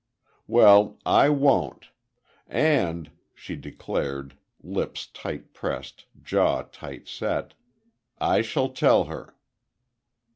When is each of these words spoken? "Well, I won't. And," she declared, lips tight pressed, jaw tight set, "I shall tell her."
"Well, 0.47 0.97
I 1.05 1.29
won't. 1.29 1.91
And," 2.47 3.11
she 3.35 3.55
declared, 3.55 4.35
lips 4.63 5.05
tight 5.05 5.53
pressed, 5.53 6.05
jaw 6.23 6.63
tight 6.63 7.07
set, 7.07 7.53
"I 8.17 8.41
shall 8.41 8.69
tell 8.69 9.03
her." 9.03 9.35